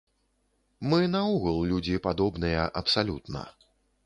[0.93, 3.47] Мы наогул людзі падобныя абсалютна.